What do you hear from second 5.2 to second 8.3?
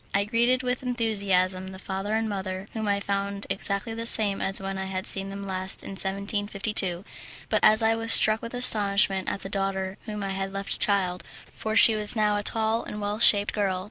them last in 1752, but I was